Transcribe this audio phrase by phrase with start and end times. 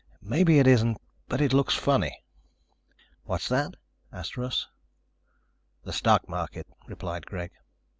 [0.23, 2.23] Maybe it isn't, but it looks funny."
[3.25, 3.75] "What's that?"
[4.11, 4.65] asked Russ.
[5.83, 7.51] "The stock market," replied Greg.